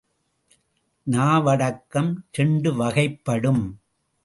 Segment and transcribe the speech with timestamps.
[1.11, 3.63] நாவடக்கம் இரண்டு வகைப்படும்.